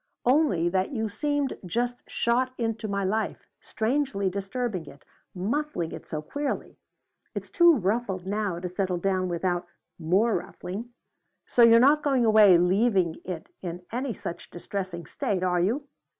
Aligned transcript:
"Only 0.25 0.67
that 0.67 0.89
you 0.89 1.09
seemed 1.09 1.59
just 1.63 1.93
shot 2.09 2.53
into 2.57 2.87
my 2.87 3.03
life, 3.03 3.45
strangely 3.59 4.31
disturbing 4.31 4.87
it, 4.87 5.05
ruffling 5.35 5.91
it 5.91 6.07
so 6.07 6.23
queerly. 6.23 6.79
It's 7.35 7.51
too 7.51 7.75
ruffled 7.77 8.25
now 8.25 8.57
to 8.57 8.67
settle 8.67 8.97
down 8.97 9.29
without 9.29 9.67
more 9.99 10.35
ruffling. 10.35 10.89
So 11.45 11.61
you're 11.61 11.79
not 11.79 12.01
going 12.01 12.25
away 12.25 12.57
leaving 12.57 13.17
it 13.23 13.49
in 13.61 13.83
any 13.91 14.15
such 14.15 14.49
distressing 14.49 15.05
state, 15.05 15.43
are 15.43 15.61
you?" 15.61 15.87